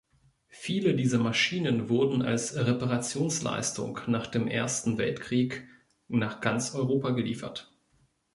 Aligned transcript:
Viele 0.49 0.95
dieser 0.95 1.19
Maschinen 1.19 1.87
wurden 1.87 2.23
als 2.23 2.55
Reparationsleistung 2.55 3.99
nach 4.07 4.25
dem 4.25 4.47
Ersten 4.47 4.97
Weltkrieg 4.97 5.67
nach 6.07 6.41
ganz 6.41 6.73
Europa 6.73 7.11
geliefert. 7.11 7.71